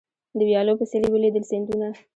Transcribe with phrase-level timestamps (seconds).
[0.37, 1.87] د ویالو په څېر یې ولیدل سیندونه